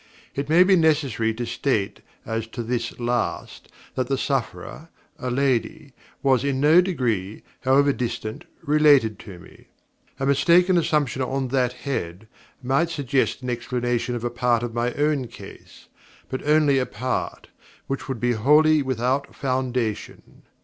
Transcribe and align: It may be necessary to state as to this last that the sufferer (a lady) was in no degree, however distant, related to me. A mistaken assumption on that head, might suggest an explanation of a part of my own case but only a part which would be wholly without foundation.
It 0.33 0.49
may 0.49 0.63
be 0.63 0.75
necessary 0.75 1.31
to 1.35 1.45
state 1.45 1.99
as 2.25 2.47
to 2.47 2.63
this 2.63 2.99
last 2.99 3.69
that 3.93 4.07
the 4.07 4.17
sufferer 4.17 4.89
(a 5.19 5.29
lady) 5.29 5.93
was 6.23 6.43
in 6.43 6.59
no 6.59 6.81
degree, 6.81 7.43
however 7.59 7.93
distant, 7.93 8.45
related 8.63 9.19
to 9.19 9.37
me. 9.37 9.67
A 10.19 10.25
mistaken 10.25 10.75
assumption 10.75 11.21
on 11.21 11.49
that 11.49 11.73
head, 11.73 12.27
might 12.63 12.89
suggest 12.89 13.43
an 13.43 13.51
explanation 13.51 14.15
of 14.15 14.23
a 14.23 14.31
part 14.31 14.63
of 14.63 14.73
my 14.73 14.91
own 14.93 15.27
case 15.27 15.87
but 16.29 16.41
only 16.47 16.79
a 16.79 16.87
part 16.87 17.49
which 17.85 18.07
would 18.09 18.19
be 18.19 18.31
wholly 18.33 18.81
without 18.81 19.35
foundation. 19.35 20.41